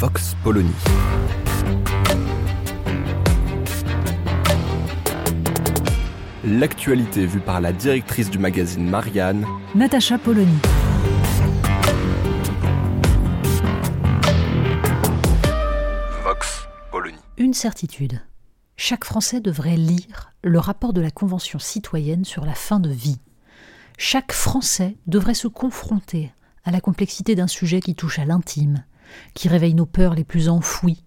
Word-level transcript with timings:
Vox 0.00 0.34
Polony. 0.42 0.72
L'actualité 6.42 7.26
vue 7.26 7.40
par 7.40 7.60
la 7.60 7.74
directrice 7.74 8.30
du 8.30 8.38
magazine 8.38 8.88
Marianne, 8.88 9.44
Natacha 9.74 10.16
Polony. 10.16 10.56
Vox 16.24 16.66
Polony. 16.90 17.18
Une 17.36 17.52
certitude. 17.52 18.22
Chaque 18.78 19.04
Français 19.04 19.42
devrait 19.42 19.76
lire 19.76 20.32
le 20.42 20.58
rapport 20.58 20.94
de 20.94 21.02
la 21.02 21.10
Convention 21.10 21.58
citoyenne 21.58 22.24
sur 22.24 22.46
la 22.46 22.54
fin 22.54 22.80
de 22.80 22.88
vie. 22.88 23.20
Chaque 23.98 24.32
Français 24.32 24.96
devrait 25.06 25.34
se 25.34 25.46
confronter 25.46 26.32
à 26.64 26.70
la 26.70 26.80
complexité 26.80 27.34
d'un 27.34 27.46
sujet 27.46 27.80
qui 27.80 27.94
touche 27.94 28.18
à 28.18 28.24
l'intime, 28.24 28.82
qui 29.34 29.48
réveille 29.48 29.74
nos 29.74 29.86
peurs 29.86 30.14
les 30.14 30.24
plus 30.24 30.48
enfouies 30.48 31.04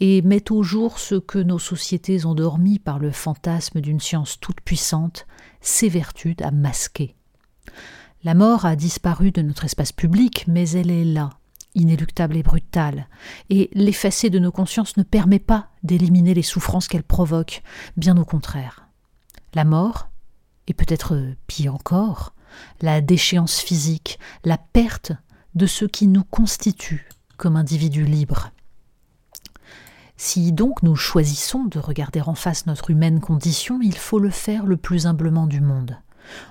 et 0.00 0.22
met 0.22 0.50
au 0.52 0.62
jour 0.62 0.98
ce 0.98 1.16
que 1.16 1.38
nos 1.38 1.58
sociétés 1.58 2.24
endormies 2.24 2.78
par 2.78 2.98
le 2.98 3.10
fantasme 3.10 3.80
d'une 3.80 4.00
science 4.00 4.38
toute 4.40 4.60
puissante 4.60 5.26
s'évertuent 5.60 6.36
à 6.42 6.50
masquer. 6.50 7.16
La 8.24 8.34
mort 8.34 8.64
a 8.64 8.76
disparu 8.76 9.30
de 9.30 9.42
notre 9.42 9.64
espace 9.64 9.92
public, 9.92 10.44
mais 10.48 10.70
elle 10.70 10.90
est 10.90 11.04
là, 11.04 11.30
inéluctable 11.74 12.36
et 12.36 12.42
brutale, 12.42 13.08
et 13.50 13.70
l'effacer 13.72 14.30
de 14.30 14.38
nos 14.38 14.52
consciences 14.52 14.96
ne 14.96 15.02
permet 15.02 15.38
pas 15.38 15.68
d'éliminer 15.82 16.34
les 16.34 16.42
souffrances 16.42 16.88
qu'elle 16.88 17.04
provoque, 17.04 17.62
bien 17.96 18.16
au 18.16 18.24
contraire. 18.24 18.88
La 19.54 19.64
mort, 19.64 20.08
et 20.66 20.74
peut-être 20.74 21.16
pire 21.46 21.74
encore, 21.74 22.34
la 22.80 23.00
déchéance 23.00 23.58
physique, 23.60 24.18
la 24.44 24.58
perte 24.58 25.12
de 25.54 25.66
ce 25.66 25.84
qui 25.84 26.06
nous 26.06 26.24
constitue 26.24 27.08
comme 27.38 27.56
individus 27.56 28.04
libres. 28.04 28.50
Si 30.18 30.52
donc 30.52 30.82
nous 30.82 30.96
choisissons 30.96 31.64
de 31.64 31.78
regarder 31.78 32.20
en 32.20 32.34
face 32.34 32.66
notre 32.66 32.90
humaine 32.90 33.20
condition, 33.20 33.78
il 33.80 33.96
faut 33.96 34.18
le 34.18 34.30
faire 34.30 34.66
le 34.66 34.76
plus 34.76 35.06
humblement 35.06 35.46
du 35.46 35.60
monde, 35.60 35.96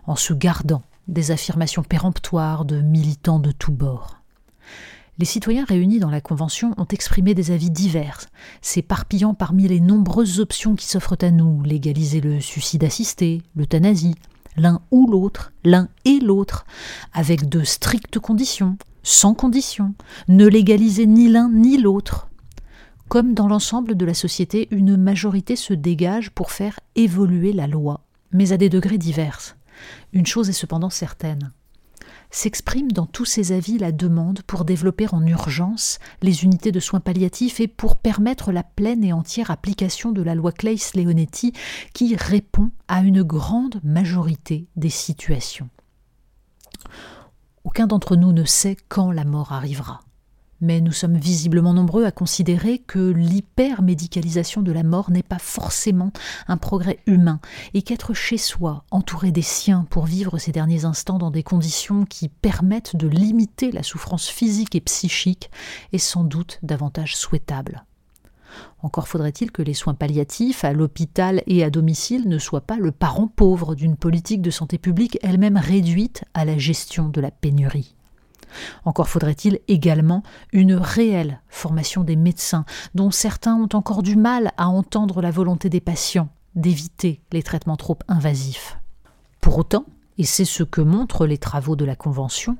en 0.08 0.16
se 0.16 0.34
gardant 0.34 0.82
des 1.08 1.32
affirmations 1.32 1.84
péremptoires 1.84 2.66
de 2.66 2.82
militants 2.82 3.40
de 3.40 3.52
tous 3.52 3.74
bords. 3.74 4.18
Les 5.20 5.26
citoyens 5.26 5.66
réunis 5.66 6.00
dans 6.00 6.10
la 6.10 6.22
Convention 6.22 6.74
ont 6.78 6.86
exprimé 6.86 7.34
des 7.34 7.52
avis 7.52 7.72
divers, 7.72 8.22
s'éparpillant 8.62 9.34
parmi 9.34 9.68
les 9.68 9.80
nombreuses 9.80 10.40
options 10.40 10.76
qui 10.76 10.86
s'offrent 10.86 11.18
à 11.22 11.32
nous, 11.32 11.62
légaliser 11.64 12.22
le 12.22 12.40
suicide 12.40 12.84
assisté, 12.84 13.42
l'euthanasie, 13.56 14.16
l'un 14.56 14.82
ou 14.92 15.10
l'autre, 15.10 15.52
l'un 15.64 15.90
et 16.06 16.20
l'autre, 16.20 16.66
avec 17.14 17.50
de 17.50 17.64
strictes 17.64 18.20
conditions, 18.20 18.78
sans 19.08 19.34
conditions, 19.34 19.96
ne 20.28 20.46
légaliser 20.46 21.08
ni 21.08 21.30
l'un 21.30 21.50
ni 21.50 21.78
l'autre. 21.78 22.28
Comme 23.08 23.34
dans 23.34 23.48
l'ensemble 23.48 23.96
de 23.96 24.06
la 24.06 24.14
société, 24.14 24.68
une 24.70 24.98
majorité 24.98 25.56
se 25.56 25.74
dégage 25.74 26.30
pour 26.32 26.52
faire 26.52 26.78
évoluer 26.96 27.54
la 27.54 27.68
loi, 27.68 28.02
mais 28.34 28.52
à 28.52 28.58
des 28.58 28.68
degrés 28.68 28.98
divers. 28.98 29.56
Une 30.12 30.26
chose 30.26 30.50
est 30.50 30.54
cependant 30.54 30.90
certaine. 30.90 31.54
S'exprime 32.32 32.92
dans 32.92 33.06
tous 33.06 33.24
ces 33.24 33.54
avis 33.54 33.78
la 33.78 33.94
demande 33.94 34.42
pour 34.42 34.66
développer 34.66 35.08
en 35.14 35.26
urgence 35.26 36.00
les 36.22 36.44
unités 36.44 36.74
de 36.74 36.82
soins 36.82 37.00
palliatifs 37.00 37.62
et 37.62 37.70
pour 37.70 37.96
permettre 37.96 38.52
la 38.52 38.64
pleine 38.64 39.06
et 39.06 39.14
entière 39.14 39.52
application 39.52 40.12
de 40.12 40.22
la 40.22 40.36
loi 40.36 40.52
Claes-Leonetti 40.52 41.54
qui 41.94 42.14
répond 42.18 42.72
à 42.90 43.00
une 43.04 43.24
grande 43.24 43.80
majorité 43.86 44.68
des 44.76 44.90
situations. 44.90 45.70
Aucun 47.78 47.86
d'entre 47.86 48.16
nous 48.16 48.34
ne 48.34 48.44
sait 48.44 48.76
quand 48.90 49.12
la 49.12 49.24
mort 49.24 49.52
arrivera. 49.52 50.02
Mais 50.62 50.82
nous 50.82 50.92
sommes 50.92 51.16
visiblement 51.16 51.76
nombreux 51.76 52.06
à 52.06 52.12
considérer 52.12 52.80
que 52.80 52.98
l'hypermédicalisation 52.98 54.64
de 54.64 54.72
la 54.72 54.82
mort 54.82 55.12
n'est 55.12 55.22
pas 55.22 55.38
forcément 55.38 56.12
un 56.48 56.58
progrès 56.58 56.98
humain 57.06 57.40
et 57.76 57.84
qu'être 57.84 58.16
chez 58.16 58.40
soi, 58.40 58.84
entouré 58.90 59.32
des 59.32 59.44
siens 59.44 59.86
pour 59.92 60.08
vivre 60.08 60.40
ces 60.40 60.52
derniers 60.52 60.86
instants 60.86 61.20
dans 61.20 61.30
des 61.30 61.44
conditions 61.44 62.06
qui 62.06 62.30
permettent 62.30 62.96
de 62.96 63.08
limiter 63.08 63.72
la 63.72 63.84
souffrance 63.84 64.28
physique 64.28 64.74
et 64.74 64.82
psychique 64.82 65.52
est 65.94 66.00
sans 66.00 66.24
doute 66.24 66.58
davantage 66.64 67.16
souhaitable. 67.16 67.86
Encore 68.82 69.08
faudrait-il 69.08 69.52
que 69.52 69.62
les 69.62 69.74
soins 69.74 69.94
palliatifs 69.94 70.64
à 70.64 70.74
l'hôpital 70.74 71.44
et 71.48 71.64
à 71.64 71.70
domicile 71.70 72.28
ne 72.28 72.38
soient 72.38 72.62
pas 72.62 72.78
le 72.78 72.92
parent 72.92 73.28
pauvre 73.28 73.76
d'une 73.76 73.98
politique 73.98 74.42
de 74.42 74.52
santé 74.52 74.78
publique 74.78 75.18
elle-même 75.22 75.58
réduite 75.58 76.24
à 76.34 76.46
la 76.46 76.58
gestion 76.58 77.10
de 77.10 77.22
la 77.22 77.32
pénurie. 77.32 77.96
Encore 78.86 79.10
faudrait-il 79.10 79.60
également 79.68 80.24
une 80.54 80.74
réelle 80.74 81.42
formation 81.50 82.04
des 82.04 82.16
médecins, 82.16 82.66
dont 82.96 83.12
certains 83.12 83.56
ont 83.56 83.70
encore 83.74 84.04
du 84.04 84.16
mal 84.16 84.52
à 84.58 84.70
entendre 84.70 85.22
la 85.22 85.32
volonté 85.32 85.70
des 85.70 85.82
patients 85.82 86.30
d'éviter 86.56 87.22
les 87.32 87.44
traitements 87.44 87.78
trop 87.78 87.98
invasifs. 88.08 88.78
Pour 89.42 89.58
autant, 89.58 89.86
et 90.18 90.24
c'est 90.24 90.46
ce 90.46 90.64
que 90.64 90.82
montrent 90.82 91.28
les 91.28 91.38
travaux 91.38 91.76
de 91.76 91.86
la 91.86 91.96
Convention, 91.96 92.58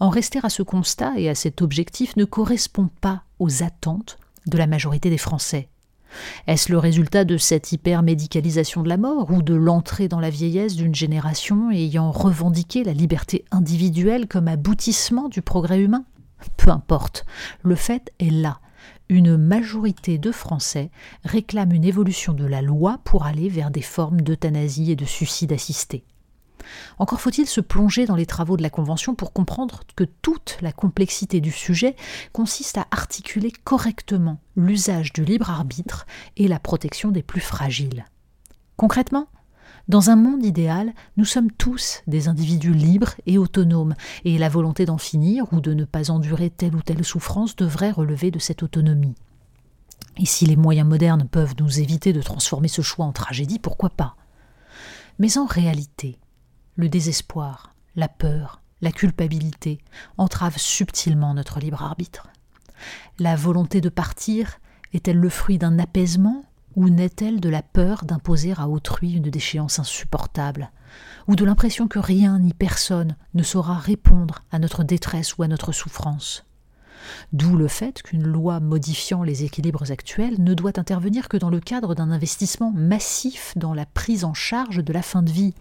en 0.00 0.08
rester 0.08 0.40
à 0.42 0.48
ce 0.48 0.62
constat 0.62 1.12
et 1.16 1.28
à 1.28 1.34
cet 1.34 1.62
objectif 1.62 2.16
ne 2.16 2.24
correspond 2.24 2.90
pas 3.00 3.22
aux 3.38 3.62
attentes 3.62 4.18
de 4.46 4.58
la 4.58 4.66
majorité 4.66 5.10
des 5.10 5.18
Français. 5.18 5.68
Est-ce 6.46 6.70
le 6.70 6.78
résultat 6.78 7.24
de 7.24 7.36
cette 7.36 7.72
hypermédicalisation 7.72 8.82
de 8.82 8.88
la 8.88 8.96
mort 8.96 9.30
ou 9.30 9.42
de 9.42 9.54
l'entrée 9.54 10.08
dans 10.08 10.20
la 10.20 10.30
vieillesse 10.30 10.76
d'une 10.76 10.94
génération 10.94 11.70
ayant 11.70 12.10
revendiqué 12.10 12.84
la 12.84 12.92
liberté 12.92 13.44
individuelle 13.50 14.28
comme 14.28 14.48
aboutissement 14.48 15.28
du 15.28 15.42
progrès 15.42 15.80
humain? 15.80 16.04
Peu 16.56 16.70
importe, 16.70 17.24
le 17.62 17.74
fait 17.74 18.12
est 18.18 18.30
là. 18.30 18.60
Une 19.08 19.36
majorité 19.36 20.18
de 20.18 20.32
Français 20.32 20.90
réclament 21.24 21.72
une 21.72 21.84
évolution 21.84 22.32
de 22.32 22.44
la 22.44 22.62
loi 22.62 22.98
pour 23.04 23.24
aller 23.24 23.48
vers 23.48 23.70
des 23.70 23.82
formes 23.82 24.20
d'euthanasie 24.20 24.90
et 24.90 24.96
de 24.96 25.04
suicide 25.04 25.52
assisté. 25.52 26.04
Encore 26.98 27.20
faut-il 27.20 27.46
se 27.46 27.60
plonger 27.60 28.06
dans 28.06 28.16
les 28.16 28.26
travaux 28.26 28.56
de 28.56 28.62
la 28.62 28.70
Convention 28.70 29.14
pour 29.14 29.32
comprendre 29.32 29.80
que 29.94 30.04
toute 30.04 30.58
la 30.60 30.72
complexité 30.72 31.40
du 31.40 31.52
sujet 31.52 31.96
consiste 32.32 32.78
à 32.78 32.86
articuler 32.90 33.52
correctement 33.64 34.38
l'usage 34.56 35.12
du 35.12 35.24
libre 35.24 35.50
arbitre 35.50 36.06
et 36.36 36.48
la 36.48 36.58
protection 36.58 37.10
des 37.10 37.22
plus 37.22 37.40
fragiles. 37.40 38.04
Concrètement, 38.76 39.28
dans 39.88 40.10
un 40.10 40.16
monde 40.16 40.44
idéal, 40.44 40.92
nous 41.16 41.24
sommes 41.24 41.52
tous 41.52 42.02
des 42.08 42.26
individus 42.26 42.74
libres 42.74 43.14
et 43.26 43.38
autonomes, 43.38 43.94
et 44.24 44.36
la 44.36 44.48
volonté 44.48 44.84
d'en 44.84 44.98
finir 44.98 45.46
ou 45.52 45.60
de 45.60 45.74
ne 45.74 45.84
pas 45.84 46.10
endurer 46.10 46.50
telle 46.50 46.74
ou 46.74 46.82
telle 46.82 47.04
souffrance 47.04 47.54
devrait 47.54 47.92
relever 47.92 48.32
de 48.32 48.40
cette 48.40 48.64
autonomie. 48.64 49.14
Et 50.18 50.26
si 50.26 50.44
les 50.44 50.56
moyens 50.56 50.88
modernes 50.88 51.28
peuvent 51.30 51.54
nous 51.60 51.78
éviter 51.78 52.12
de 52.12 52.22
transformer 52.22 52.68
ce 52.68 52.82
choix 52.82 53.04
en 53.04 53.12
tragédie, 53.12 53.60
pourquoi 53.60 53.90
pas? 53.90 54.16
Mais 55.18 55.38
en 55.38 55.46
réalité, 55.46 56.18
le 56.76 56.88
désespoir, 56.88 57.74
la 57.96 58.08
peur, 58.08 58.60
la 58.82 58.92
culpabilité 58.92 59.78
entravent 60.18 60.58
subtilement 60.58 61.34
notre 61.34 61.58
libre 61.58 61.82
arbitre. 61.82 62.28
La 63.18 63.34
volonté 63.34 63.80
de 63.80 63.88
partir 63.88 64.58
est-elle 64.92 65.18
le 65.18 65.30
fruit 65.30 65.58
d'un 65.58 65.78
apaisement 65.78 66.44
ou 66.74 66.90
n'est-elle 66.90 67.40
de 67.40 67.48
la 67.48 67.62
peur 67.62 68.04
d'imposer 68.04 68.52
à 68.56 68.68
autrui 68.68 69.12
une 69.12 69.30
déchéance 69.30 69.78
insupportable, 69.78 70.70
ou 71.26 71.34
de 71.34 71.44
l'impression 71.44 71.88
que 71.88 71.98
rien 71.98 72.38
ni 72.38 72.52
personne 72.52 73.16
ne 73.32 73.42
saura 73.42 73.78
répondre 73.78 74.44
à 74.52 74.58
notre 74.58 74.84
détresse 74.84 75.38
ou 75.38 75.42
à 75.42 75.48
notre 75.48 75.72
souffrance? 75.72 76.44
D'où 77.32 77.56
le 77.56 77.68
fait 77.68 78.02
qu'une 78.02 78.26
loi 78.26 78.60
modifiant 78.60 79.22
les 79.22 79.44
équilibres 79.44 79.90
actuels 79.90 80.36
ne 80.38 80.54
doit 80.54 80.78
intervenir 80.78 81.28
que 81.28 81.36
dans 81.36 81.50
le 81.50 81.60
cadre 81.60 81.94
d'un 81.94 82.10
investissement 82.10 82.72
massif 82.74 83.52
dans 83.56 83.74
la 83.74 83.86
prise 83.86 84.24
en 84.24 84.34
charge 84.34 84.82
de 84.82 84.92
la 84.92 85.02
fin 85.02 85.22
de 85.22 85.30
vie. 85.30 85.54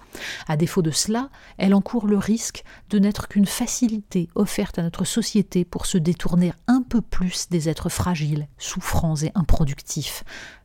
À 0.47 0.57
défaut 0.57 0.81
de 0.81 0.91
cela, 0.91 1.29
elle 1.57 1.73
encourt 1.73 2.07
le 2.07 2.17
risque 2.17 2.63
de 2.89 2.99
n'être 2.99 3.27
qu'une 3.27 3.45
facilité 3.45 4.29
offerte 4.35 4.79
à 4.79 4.83
notre 4.83 5.05
société 5.05 5.65
pour 5.65 5.85
se 5.85 5.97
détourner 5.97 6.53
un 6.67 6.81
peu 6.81 7.01
plus 7.01 7.49
des 7.49 7.69
êtres 7.69 7.89
fragiles, 7.89 8.47
souffrants 8.57 9.15
et 9.21 9.31
improductifs, 9.35 10.23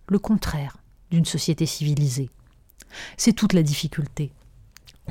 le 0.08 0.18
contraire 0.18 0.78
d'une 1.10 1.24
société 1.24 1.66
civilisée. 1.66 2.30
C'est 3.16 3.32
toute 3.32 3.52
la 3.52 3.62
difficulté 3.62 4.32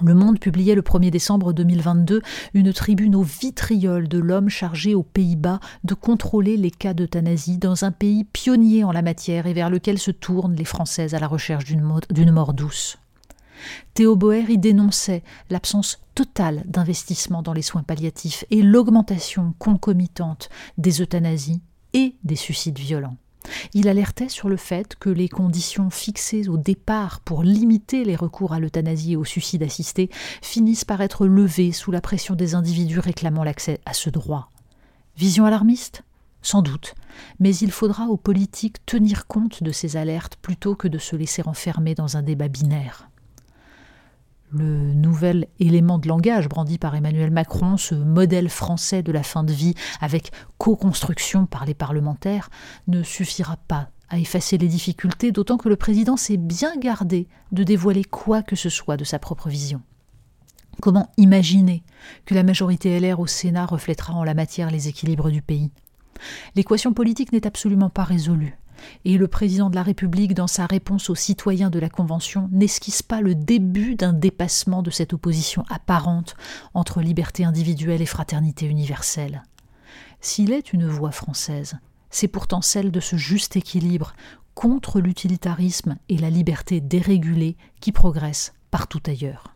Le 0.04 0.14
Monde 0.14 0.40
publiait 0.40 0.76
le 0.76 0.82
1er 0.82 1.10
décembre 1.10 1.52
2022 1.52 2.22
une 2.54 2.74
tribune 2.74 3.16
au 3.16 3.22
vitriol 3.22 4.08
de 4.08 4.18
l'homme 4.18 4.50
chargé 4.50 4.96
aux 4.96 5.04
Pays-Bas 5.04 5.60
de 5.84 5.94
contrôler 5.94 6.56
les 6.56 6.72
cas 6.72 6.94
d'euthanasie 6.94 7.58
dans 7.58 7.84
un 7.84 7.92
pays 7.92 8.24
pionnier 8.24 8.84
en 8.84 8.92
la 8.92 9.02
matière 9.02 9.46
et 9.46 9.54
vers 9.54 9.70
lequel 9.70 10.00
se 10.00 10.12
tournent 10.12 10.56
les 10.56 10.66
Françaises 10.66 11.16
à 11.16 11.20
la 11.20 11.28
recherche 11.28 11.66
d'une 11.66 12.32
mort 12.32 12.54
douce. 12.54 12.98
Théo 13.94 14.16
Boer 14.16 14.46
y 14.48 14.58
dénonçait 14.58 15.24
l'absence 15.50 16.00
totale 16.16 16.64
d'investissement 16.66 17.42
dans 17.42 17.54
les 17.54 17.62
soins 17.62 17.84
palliatifs 17.84 18.46
et 18.52 18.62
l'augmentation 18.62 19.54
concomitante 19.60 20.50
des 20.78 21.02
euthanasies 21.02 21.62
et 21.94 22.16
des 22.24 22.38
suicides 22.38 22.80
violents. 22.80 23.18
Il 23.74 23.88
alertait 23.88 24.30
sur 24.30 24.50
le 24.50 24.58
fait 24.58 24.96
que 24.96 25.10
les 25.10 25.30
conditions 25.30 25.90
fixées 25.90 26.50
au 26.50 26.58
départ 26.58 27.20
pour 27.22 27.44
limiter 27.44 28.04
les 28.04 28.16
recours 28.16 28.54
à 28.54 28.60
l'euthanasie 28.60 29.14
et 29.14 29.18
au 29.18 29.26
suicide 29.26 29.64
assisté 29.64 30.10
finissent 30.42 30.86
par 30.86 31.02
être 31.02 31.26
levées 31.26 31.72
sous 31.72 31.92
la 31.92 32.02
pression 32.02 32.36
des 32.36 32.56
individus 32.56 33.00
réclamant 33.00 33.44
l'accès 33.44 33.80
à 33.86 33.94
ce 33.94 34.10
droit. 34.10 34.50
Vision 35.18 35.46
alarmiste? 35.46 36.04
Sans 36.42 36.62
doute, 36.62 36.96
mais 37.40 37.54
il 37.56 37.72
faudra 37.72 38.06
aux 38.06 38.18
politiques 38.18 38.86
tenir 38.86 39.28
compte 39.28 39.62
de 39.62 39.72
ces 39.72 39.98
alertes 39.98 40.38
plutôt 40.38 40.74
que 40.76 40.88
de 40.88 40.98
se 40.98 41.18
laisser 41.18 41.42
enfermer 41.46 41.96
dans 41.96 42.16
un 42.16 42.22
débat 42.22 42.48
binaire 42.48 43.09
le 44.52 44.94
nouvel 44.94 45.48
élément 45.60 46.00
de 46.00 46.08
langage 46.08 46.50
brandi 46.50 46.78
par 46.78 46.96
Emmanuel 46.96 47.32
Macron, 47.32 47.78
ce 47.78 47.96
modèle 47.96 48.50
français 48.50 49.04
de 49.04 49.12
la 49.12 49.24
fin 49.24 49.44
de 49.44 49.54
vie 49.54 49.76
avec 50.02 50.32
co-construction 50.58 51.46
par 51.46 51.66
les 51.66 51.74
parlementaires, 51.74 52.50
ne 52.88 53.04
suffira 53.04 53.58
pas 53.58 53.90
à 54.10 54.18
effacer 54.18 54.58
les 54.58 54.68
difficultés, 54.68 55.32
d'autant 55.32 55.58
que 55.58 55.70
le 55.70 55.76
président 55.76 56.18
s'est 56.18 56.38
bien 56.38 56.76
gardé 56.78 57.28
de 57.52 57.64
dévoiler 57.64 58.04
quoi 58.04 58.42
que 58.42 58.56
ce 58.56 58.70
soit 58.70 58.98
de 58.98 59.04
sa 59.04 59.20
propre 59.20 59.50
vision. 59.50 59.82
Comment 60.82 61.12
imaginer 61.18 61.84
que 62.26 62.34
la 62.34 62.44
majorité 62.44 63.00
LR 63.00 63.20
au 63.20 63.28
Sénat 63.28 63.66
reflètera 63.66 64.14
en 64.14 64.24
la 64.24 64.34
matière 64.34 64.72
les 64.72 64.88
équilibres 64.88 65.30
du 65.30 65.42
pays? 65.42 65.72
L'équation 66.56 66.94
politique 66.94 67.32
n'est 67.34 67.46
absolument 67.46 67.90
pas 67.90 68.04
résolue 68.04 68.58
et 69.06 69.18
le 69.18 69.28
président 69.28 69.70
de 69.70 69.76
la 69.76 69.84
République, 69.84 70.34
dans 70.34 70.48
sa 70.48 70.66
réponse 70.66 71.10
aux 71.10 71.16
citoyens 71.16 71.70
de 71.70 71.80
la 71.80 71.90
Convention, 71.90 72.50
n'esquisse 72.52 73.02
pas 73.02 73.22
le 73.22 73.36
début 73.36 73.96
d'un 73.96 74.14
dépassement 74.14 74.82
de 74.82 74.92
cette 74.92 75.14
opposition 75.14 75.64
apparente 75.70 76.36
entre 76.74 77.02
liberté 77.02 77.44
individuelle 77.44 78.02
et 78.02 78.06
fraternité 78.06 78.66
universelle. 78.66 79.44
S'il 80.22 80.52
est 80.52 80.74
une 80.74 80.88
voix 80.88 81.12
française, 81.12 81.78
c'est 82.10 82.28
pourtant 82.28 82.62
celle 82.62 82.92
de 82.92 83.00
ce 83.00 83.16
juste 83.16 83.56
équilibre 83.56 84.14
contre 84.56 85.00
l'utilitarisme 85.00 85.98
et 86.10 86.18
la 86.18 86.30
liberté 86.30 86.82
dérégulée 86.82 87.56
qui 87.80 87.92
progresse 87.92 88.54
partout 88.72 89.02
ailleurs. 89.08 89.56